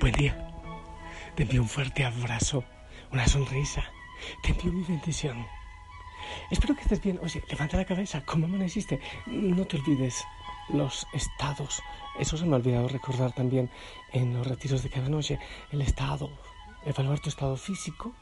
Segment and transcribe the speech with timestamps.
[0.00, 0.36] Buen día.
[1.34, 2.62] Te envío un fuerte abrazo,
[3.10, 3.82] una sonrisa.
[4.44, 5.44] Te envío mi bendición.
[6.52, 7.18] Espero que estés bien.
[7.20, 8.22] Oye, levanta la cabeza.
[8.24, 9.00] ¿Cómo amaneciste?
[9.26, 10.24] No te olvides
[10.68, 11.82] los estados.
[12.16, 13.70] Eso se me ha olvidado recordar también
[14.12, 15.40] en los retiros de cada noche.
[15.72, 16.30] El estado,
[16.86, 18.14] evaluar tu estado físico,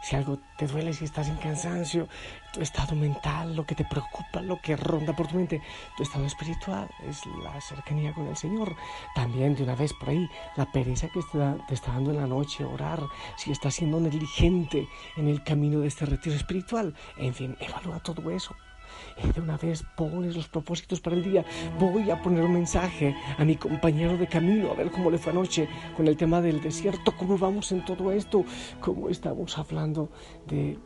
[0.00, 2.08] si algo te duele, si estás en cansancio,
[2.52, 5.62] tu estado mental, lo que te preocupa, lo que ronda por tu mente,
[5.96, 8.74] tu estado espiritual es la cercanía con el Señor.
[9.14, 11.20] También de una vez por ahí, la pereza que
[11.68, 13.02] te está dando en la noche, orar,
[13.36, 16.94] si estás siendo negligente en el camino de este retiro espiritual.
[17.16, 18.54] En fin, evalúa todo eso
[19.34, 21.44] de una vez pones los propósitos para el día.
[21.78, 25.32] Voy a poner un mensaje a mi compañero de camino, a ver cómo le fue
[25.32, 28.44] anoche con el tema del desierto, cómo vamos en todo esto,
[28.80, 30.10] cómo estamos hablando
[30.46, 30.78] de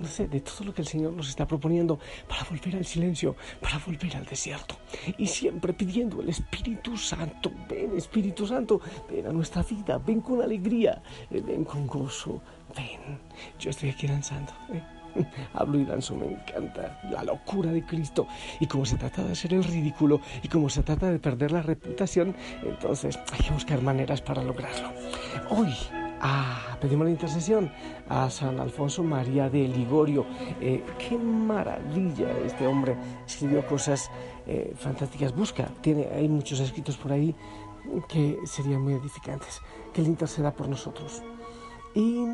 [0.00, 3.36] no sé, de todo lo que el Señor nos está proponiendo para volver al silencio,
[3.60, 4.76] para volver al desierto.
[5.18, 10.40] Y siempre pidiendo el Espíritu Santo, ven Espíritu Santo, ven a nuestra vida, ven con
[10.40, 12.40] alegría, ven con gozo,
[12.74, 13.20] ven.
[13.58, 14.52] Yo estoy aquí danzando.
[14.72, 14.99] ¿eh?
[15.54, 18.26] Hablo y danzo, me encanta la locura de Cristo.
[18.60, 21.62] Y como se trata de hacer el ridículo y como se trata de perder la
[21.62, 24.90] reputación, entonces hay que buscar maneras para lograrlo.
[25.50, 25.72] Hoy
[26.20, 27.70] ah, pedimos la intercesión
[28.08, 30.26] a San Alfonso María de Ligorio.
[30.60, 32.96] Eh, qué maravilla este hombre.
[33.26, 34.10] Escribió cosas
[34.46, 35.34] eh, fantásticas.
[35.34, 37.34] Busca, tiene, hay muchos escritos por ahí
[38.08, 39.60] que serían muy edificantes.
[39.92, 41.22] Que él interceda por nosotros.
[41.94, 42.24] Y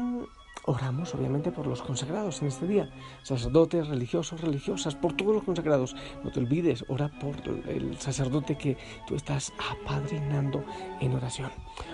[0.69, 2.91] Oramos obviamente por los consagrados en este día,
[3.23, 5.95] sacerdotes, religiosos, religiosas, por todos los consagrados.
[6.25, 7.37] No te olvides, ora por
[7.69, 10.65] el sacerdote que tú estás apadrinando
[11.01, 11.53] en oración.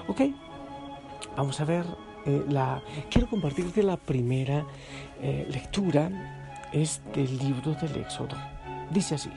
[0.08, 0.22] ¿Ok?
[1.36, 1.84] Vamos a ver
[2.24, 2.82] eh, la...
[3.10, 4.66] Quiero compartirte la primera
[5.20, 8.36] eh, lectura, es del libro del Éxodo.
[8.90, 9.30] Dice así,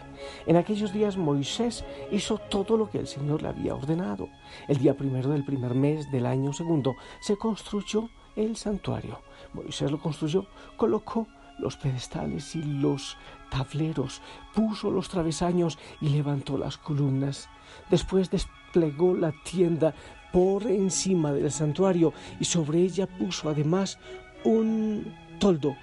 [0.45, 4.29] en aquellos días Moisés hizo todo lo que el Señor le había ordenado.
[4.69, 9.21] El día primero del primer mes del año segundo se construyó el santuario.
[9.53, 10.45] Moisés lo construyó,
[10.77, 13.17] colocó los pedestales y los
[13.49, 14.21] tableros,
[14.53, 17.49] puso los travesaños y levantó las columnas.
[17.89, 19.93] Después desplegó la tienda
[20.33, 23.99] por encima del santuario y sobre ella puso además
[24.43, 25.75] un toldo,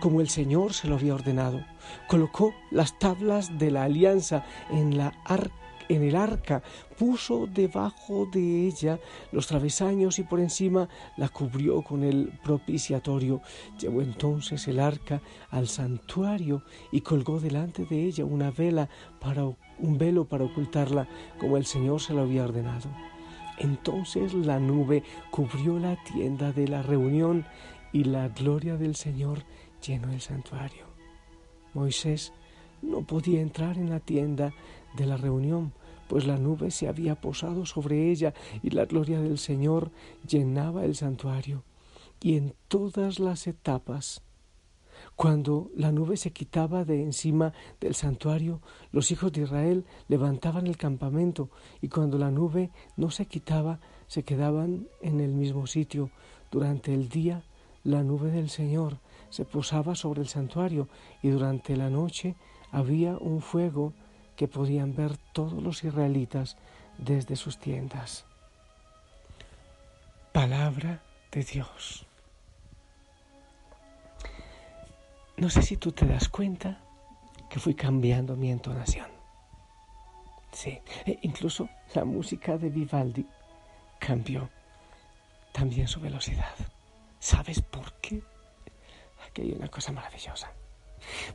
[0.00, 1.64] como el Señor se lo había ordenado.
[2.08, 6.62] Colocó las tablas de la alianza en la arca en el arca,
[6.98, 8.98] puso debajo de ella
[9.32, 13.40] los travesaños y por encima la cubrió con el propiciatorio.
[13.78, 16.62] Llevó entonces el arca al santuario
[16.92, 18.88] y colgó delante de ella una vela
[19.20, 21.08] para un velo para ocultarla,
[21.38, 22.88] como el Señor se lo había ordenado.
[23.58, 27.44] Entonces la nube cubrió la tienda de la reunión
[27.92, 29.44] y la gloria del Señor
[29.86, 30.86] llenó el santuario.
[31.72, 32.32] Moisés
[32.82, 34.52] no podía entrar en la tienda
[34.96, 35.72] de la reunión,
[36.08, 39.90] pues la nube se había posado sobre ella y la gloria del Señor
[40.28, 41.62] llenaba el santuario.
[42.20, 44.22] Y en todas las etapas,
[45.16, 48.60] cuando la nube se quitaba de encima del santuario,
[48.90, 51.50] los hijos de Israel levantaban el campamento,
[51.80, 56.10] y cuando la nube no se quitaba, se quedaban en el mismo sitio.
[56.50, 57.44] Durante el día,
[57.84, 58.98] la nube del Señor
[59.30, 60.88] se posaba sobre el santuario,
[61.22, 62.34] y durante la noche
[62.72, 63.92] había un fuego
[64.36, 66.56] que podían ver todos los israelitas
[66.98, 68.24] desde sus tiendas.
[70.32, 72.06] Palabra de Dios.
[75.36, 76.80] No sé si tú te das cuenta
[77.50, 79.08] que fui cambiando mi entonación.
[80.52, 83.26] Sí, e incluso la música de Vivaldi
[83.98, 84.48] cambió
[85.52, 86.54] también su velocidad.
[87.18, 88.22] ¿Sabes por qué?
[89.26, 90.52] Aquí hay una cosa maravillosa.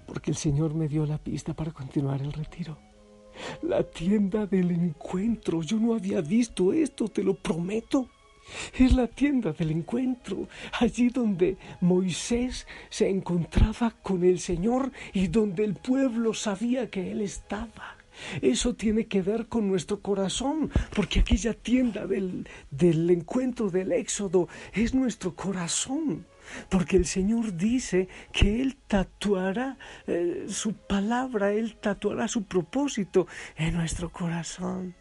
[0.05, 2.88] Porque el Señor me dio la pista para continuar el retiro
[3.61, 5.61] la tienda del encuentro.
[5.61, 8.07] Yo no había visto esto, te lo prometo.
[8.77, 10.47] Es la tienda del encuentro,
[10.79, 17.21] allí donde Moisés se encontraba con el Señor y donde el pueblo sabía que Él
[17.21, 17.97] estaba.
[18.41, 24.49] Eso tiene que ver con nuestro corazón, porque aquella tienda del, del encuentro del Éxodo
[24.73, 26.25] es nuestro corazón
[26.69, 33.75] porque el Señor dice que Él tatuará eh, su palabra, Él tatuará su propósito en
[33.75, 34.95] nuestro corazón.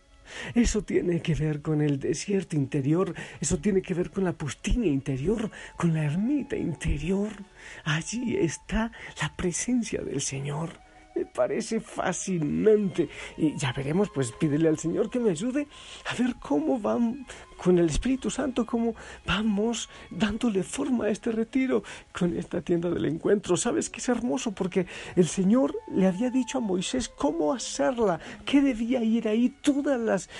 [0.54, 4.86] Eso tiene que ver con el desierto interior, eso tiene que ver con la pustina
[4.86, 7.30] interior, con la ermita interior.
[7.84, 10.70] Allí está la presencia del Señor.
[11.14, 13.08] Me parece fascinante.
[13.36, 15.66] Y ya veremos, pues pídele al Señor que me ayude
[16.08, 17.26] a ver cómo van
[17.62, 18.94] con el Espíritu Santo, cómo
[19.26, 21.82] vamos dándole forma a este retiro
[22.12, 23.56] con esta tienda del encuentro.
[23.56, 28.62] Sabes que es hermoso porque el Señor le había dicho a Moisés cómo hacerla, qué
[28.62, 30.30] debía ir ahí, todas las,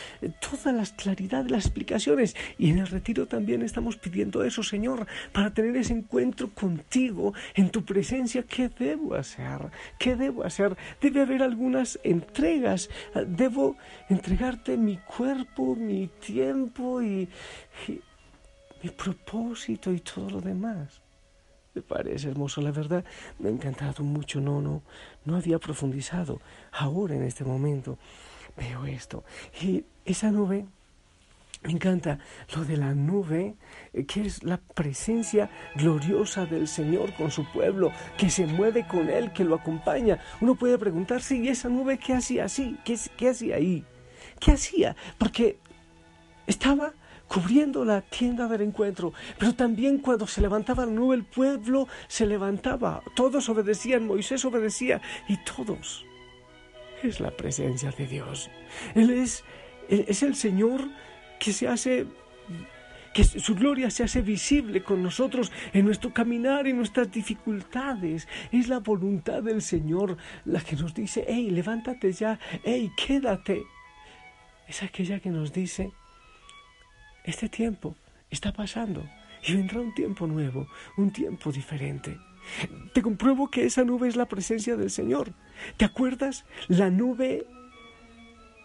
[0.40, 2.36] todas las claridades, las explicaciones.
[2.56, 7.70] Y en el retiro también estamos pidiendo eso, Señor, para tener ese encuentro contigo, en
[7.70, 8.42] tu presencia.
[8.42, 9.70] ¿Qué debo hacer?
[9.98, 10.76] ¿Qué debo hacer?
[11.00, 12.88] Debe haber algunas entregas.
[13.26, 13.76] Debo
[14.08, 17.02] entregarte mi cuerpo, mi tiempo
[18.82, 21.00] mi propósito y todo lo demás.
[21.74, 23.04] Me parece hermoso, la verdad,
[23.38, 24.82] me ha encantado mucho, no, no,
[25.24, 26.40] no había profundizado.
[26.72, 27.98] Ahora, en este momento,
[28.56, 29.24] veo esto.
[29.60, 30.66] Y esa nube,
[31.62, 32.18] me encanta
[32.54, 33.56] lo de la nube,
[33.92, 39.10] eh, que es la presencia gloriosa del Señor con su pueblo, que se mueve con
[39.10, 40.20] Él, que lo acompaña.
[40.40, 42.78] Uno puede preguntarse, ¿y esa nube qué hacía así?
[42.84, 43.84] ¿Qué, qué hacía ahí?
[44.40, 44.96] ¿Qué hacía?
[45.18, 45.58] Porque
[46.48, 46.94] estaba
[47.28, 52.26] cubriendo la tienda del encuentro, pero también cuando se levantaba la nube el pueblo se
[52.26, 56.04] levantaba, todos obedecían, Moisés obedecía y todos.
[57.02, 58.50] Es la presencia de Dios.
[58.94, 59.44] Él es,
[59.88, 60.80] es el Señor
[61.38, 62.06] que se hace
[63.14, 68.28] que su gloria se hace visible con nosotros en nuestro caminar y nuestras dificultades.
[68.52, 73.64] Es la voluntad del Señor la que nos dice, hey, levántate ya, hey, quédate.
[74.68, 75.92] Es aquella que nos dice,
[77.28, 77.94] este tiempo
[78.30, 79.08] está pasando
[79.46, 80.66] y vendrá un tiempo nuevo,
[80.96, 82.18] un tiempo diferente.
[82.94, 85.34] Te compruebo que esa nube es la presencia del Señor.
[85.76, 86.46] ¿Te acuerdas?
[86.68, 87.46] La nube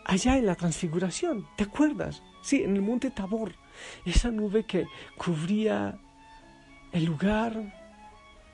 [0.05, 1.45] allá en la transfiguración.
[1.57, 2.23] ¿Te acuerdas?
[2.41, 3.53] Sí, en el monte Tabor.
[4.05, 4.85] Esa nube que
[5.17, 5.99] cubría
[6.93, 7.73] el lugar,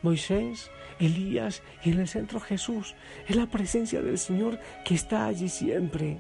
[0.01, 2.95] Moisés, Elías y en el centro Jesús.
[3.27, 6.19] Es la presencia del Señor que está allí siempre.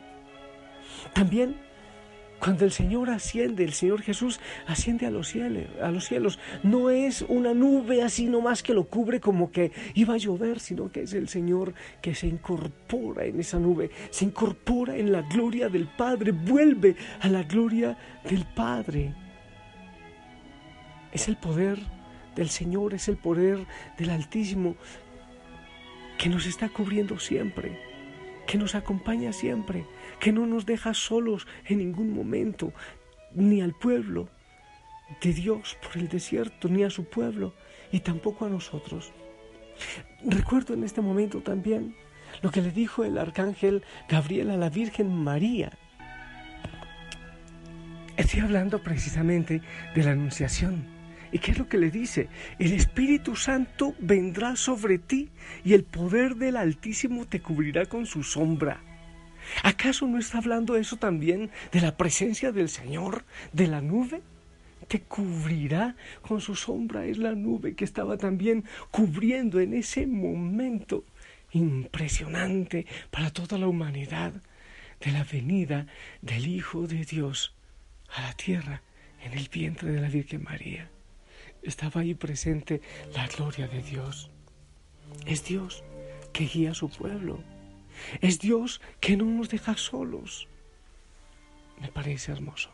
[1.13, 1.68] También
[2.39, 6.89] cuando el Señor asciende, el Señor Jesús asciende a los cielos, a los cielos, no
[6.89, 11.03] es una nube así nomás que lo cubre como que iba a llover, sino que
[11.03, 15.87] es el Señor que se incorpora en esa nube, se incorpora en la gloria del
[15.87, 19.13] Padre, vuelve a la gloria del Padre.
[21.11, 21.79] Es el poder
[22.35, 23.65] del Señor, es el poder
[23.97, 24.75] del Altísimo
[26.17, 27.88] que nos está cubriendo siempre
[28.49, 29.85] que nos acompaña siempre,
[30.19, 32.73] que no nos deja solos en ningún momento,
[33.35, 34.27] ni al pueblo
[35.21, 37.53] de Dios por el desierto, ni a su pueblo,
[37.91, 39.13] y tampoco a nosotros.
[40.25, 41.95] Recuerdo en este momento también
[42.41, 45.71] lo que le dijo el arcángel Gabriel a la Virgen María.
[48.17, 49.61] Estoy hablando precisamente
[49.93, 50.98] de la Anunciación
[51.31, 52.27] ¿Y qué es lo que le dice?
[52.57, 55.29] El Espíritu Santo vendrá sobre ti
[55.63, 58.81] y el poder del Altísimo te cubrirá con su sombra.
[59.63, 64.21] ¿Acaso no está hablando eso también de la presencia del Señor, de la nube?
[64.87, 67.05] Te cubrirá con su sombra.
[67.05, 71.03] Es la nube que estaba también cubriendo en ese momento
[71.51, 74.33] impresionante para toda la humanidad
[74.99, 75.85] de la venida
[76.21, 77.53] del Hijo de Dios
[78.15, 78.81] a la tierra
[79.23, 80.89] en el vientre de la Virgen María
[81.63, 82.81] estaba ahí presente
[83.13, 84.31] la gloria de Dios.
[85.25, 85.83] Es Dios
[86.33, 87.43] que guía a su pueblo.
[88.21, 90.47] Es Dios que no nos deja solos.
[91.81, 92.69] Me parece hermoso.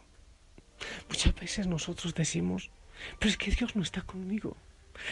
[1.10, 2.72] Muchas veces nosotros decimos,
[3.20, 4.58] pero es que Dios no está conmigo.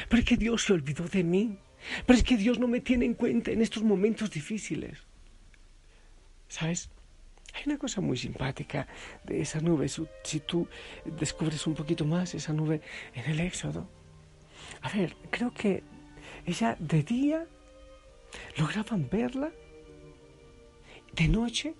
[0.09, 1.57] Pero es que Dios se olvidó de mí.
[2.05, 4.99] Pero es que Dios no me tiene en cuenta en estos momentos difíciles.
[6.47, 6.89] ¿Sabes?
[7.53, 8.87] Hay una cosa muy simpática
[9.23, 9.87] de esa nube.
[9.87, 10.67] Si tú
[11.05, 12.81] descubres un poquito más esa nube
[13.13, 13.87] en el Éxodo.
[14.81, 15.83] A ver, creo que
[16.45, 17.45] ella de día
[18.57, 19.51] lograban verla.
[21.13, 21.75] De noche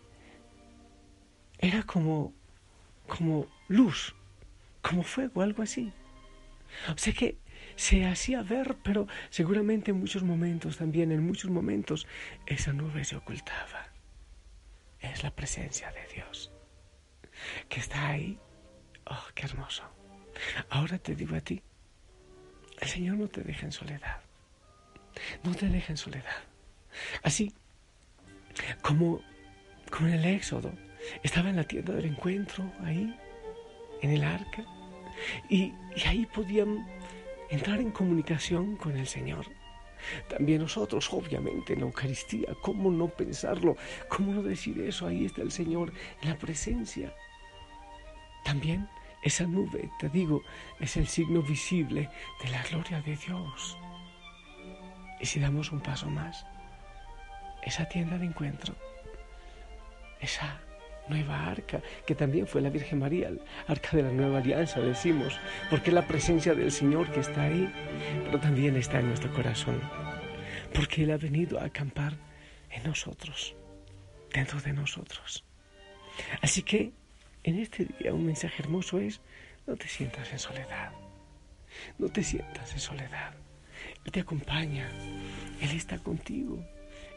[1.57, 2.33] era como,
[3.07, 4.13] como luz,
[4.81, 5.91] como fuego, algo así.
[6.93, 7.37] O sea que
[7.75, 12.05] se hacía ver, pero seguramente en muchos momentos también, en muchos momentos,
[12.45, 13.92] esa nube se ocultaba
[15.03, 16.51] es la presencia de Dios
[17.69, 18.39] que está ahí.
[19.05, 19.83] Oh, qué hermoso.
[20.69, 21.61] Ahora te digo a ti,
[22.79, 24.21] el Señor no te deja en soledad.
[25.43, 26.43] No te deja en soledad.
[27.21, 27.53] Así
[28.81, 29.21] como,
[29.91, 30.73] como en el Éxodo,
[31.21, 33.15] estaba en la tienda del encuentro, ahí,
[34.01, 34.63] en el arca,
[35.49, 36.87] y, y ahí podían
[37.49, 39.45] entrar en comunicación con el Señor.
[40.27, 43.77] También nosotros, obviamente, en la Eucaristía, ¿cómo no pensarlo?
[44.09, 45.07] ¿Cómo no decir eso?
[45.07, 47.13] Ahí está el Señor, en la presencia.
[48.43, 48.87] También
[49.23, 50.41] esa nube, te digo,
[50.79, 52.09] es el signo visible
[52.43, 53.77] de la gloria de Dios.
[55.19, 56.45] Y si damos un paso más,
[57.63, 58.75] esa tienda de encuentro,
[60.19, 60.59] esa
[61.07, 63.31] nueva arca, que también fue la Virgen María,
[63.67, 65.37] arca de la nueva alianza, decimos,
[65.69, 67.71] porque es la presencia del Señor que está ahí,
[68.25, 69.79] pero también está en nuestro corazón,
[70.73, 72.17] porque Él ha venido a acampar
[72.69, 73.55] en nosotros,
[74.33, 75.43] dentro de nosotros.
[76.41, 76.91] Así que
[77.43, 79.21] en este día un mensaje hermoso es,
[79.67, 80.91] no te sientas en soledad,
[81.97, 83.33] no te sientas en soledad.
[84.05, 84.89] Él te acompaña,
[85.61, 86.63] Él está contigo,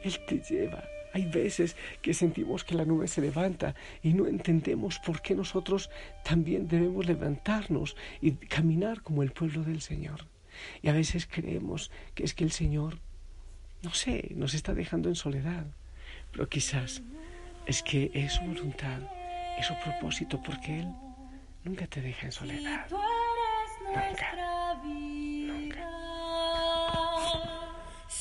[0.03, 0.85] Él te lleva.
[1.17, 5.89] Hay veces que sentimos que la nube se levanta y no entendemos por qué nosotros
[6.23, 10.27] también debemos levantarnos y caminar como el pueblo del Señor.
[10.83, 12.99] Y a veces creemos que es que el Señor,
[13.83, 15.65] no sé, nos está dejando en soledad,
[16.33, 17.03] pero quizás
[17.65, 19.01] es que es su voluntad,
[19.59, 20.89] es su propósito, porque Él
[21.65, 22.87] nunca te deja en soledad.
[22.91, 24.56] Nunca.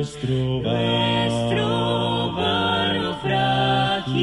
[0.00, 4.22] Nuestro nuestro barro frágil.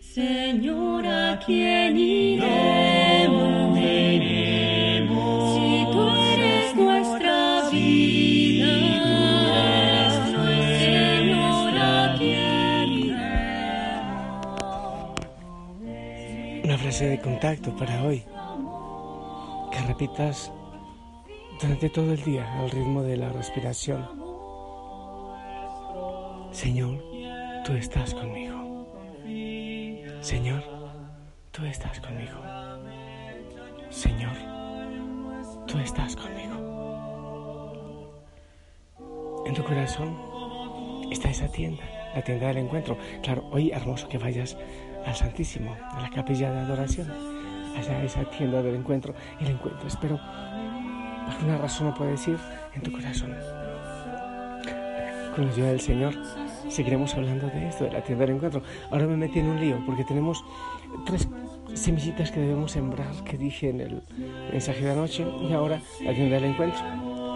[0.00, 3.48] Señora, ¿quién iremos?
[5.54, 6.02] Si tú
[6.34, 8.74] eres nuestra vida,
[10.78, 14.22] Señora, ¿quién iremos?
[16.62, 18.22] Una frase de contacto para hoy,
[19.72, 20.52] que repitas
[21.60, 24.06] durante todo el día al ritmo de la respiración.
[26.52, 27.02] Señor,
[27.64, 28.86] tú estás conmigo.
[30.20, 30.62] Señor,
[31.50, 32.38] tú estás conmigo.
[33.90, 34.36] Señor,
[35.66, 36.48] tú estás conmigo.
[39.46, 40.16] En tu corazón
[41.10, 41.82] está esa tienda,
[42.14, 42.96] la tienda del encuentro.
[43.22, 44.56] Claro, hoy hermoso que vayas
[45.04, 47.10] al Santísimo, a la capilla de adoración,
[47.76, 49.88] allá esa tienda del encuentro, el encuentro.
[49.88, 50.20] Espero,
[51.28, 52.38] alguna razón no puedes ir
[52.74, 53.34] en tu corazón.
[55.34, 56.14] Con la ayuda del Señor
[56.68, 58.62] seguiremos hablando de esto, de la tienda del encuentro.
[58.90, 60.44] Ahora me metí en un lío porque tenemos
[61.06, 61.28] tres
[61.74, 64.02] semillitas que debemos sembrar, que dije en el
[64.52, 66.80] mensaje de anoche, y ahora la tienda del encuentro.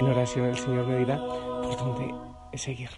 [0.00, 2.14] En oración el Señor me dirá por dónde
[2.54, 2.90] seguir.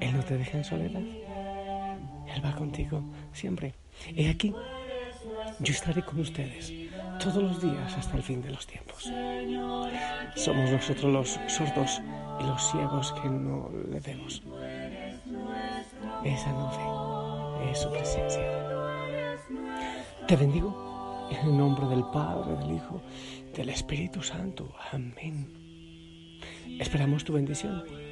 [0.00, 1.00] Él no te deja en soledad.
[1.00, 3.74] Él va contigo siempre.
[4.16, 4.54] He aquí,
[5.60, 6.72] yo estaré con ustedes
[7.18, 9.10] todos los días hasta el fin de los tiempos.
[10.36, 12.00] Somos nosotros los sordos
[12.40, 14.42] y los ciegos que no le vemos.
[16.24, 18.42] Esa nube es su presencia.
[20.26, 23.02] Te bendigo en el nombre del Padre, del Hijo,
[23.54, 24.74] del Espíritu Santo.
[24.92, 25.52] Amén.
[26.80, 28.03] Esperamos tu bendición.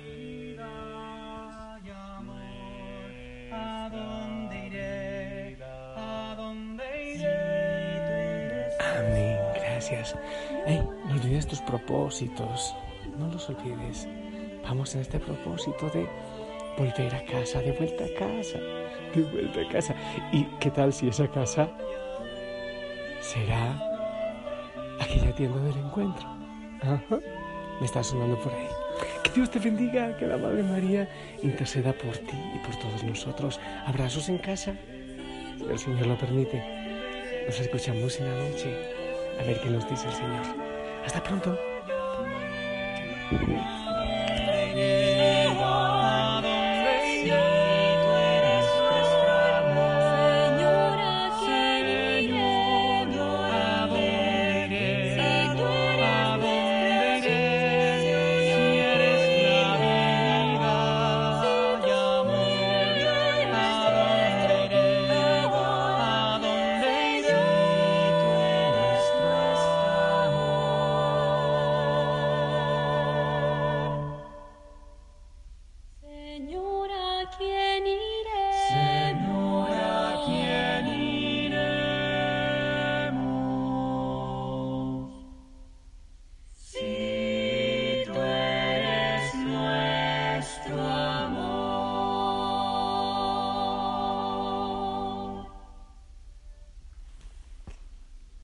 [9.93, 10.19] Gracias.
[10.67, 12.75] Hey, no olvides tus propósitos.
[13.19, 14.09] No los olvides.
[14.63, 16.09] Vamos en este propósito de
[16.79, 18.59] volver a casa, de vuelta a casa,
[19.15, 19.95] de vuelta a casa.
[20.33, 21.69] ¿Y qué tal si esa casa
[23.21, 23.79] será
[24.99, 26.27] aquella tienda del encuentro?
[26.81, 27.19] Ajá.
[27.81, 28.69] Me está sonando por ahí.
[29.25, 31.09] Que Dios te bendiga, que la Madre María
[31.43, 33.61] interceda por ti y por todos nosotros.
[33.85, 34.75] Abrazos en casa,
[35.59, 36.63] si el Señor lo permite.
[37.47, 38.92] Nos escuchamos en la noche.
[39.43, 40.43] A ver qué nos dice el Señor.
[41.05, 41.59] Hasta pronto.